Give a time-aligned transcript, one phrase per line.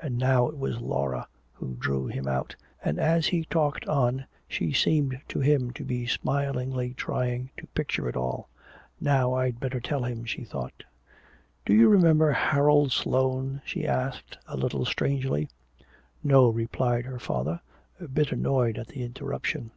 [0.00, 4.72] And now it was Laura who drew him out, and as he talked on she
[4.72, 8.48] seemed to him to be smilingly trying to picture it all....
[8.98, 10.84] "Now I'd better tell him," she thought.
[11.66, 15.50] "Do you remember Harold Sloane?" she asked a little strangely.
[16.24, 17.60] "No," replied her father,
[18.00, 19.70] a bit annoyed at the interruption.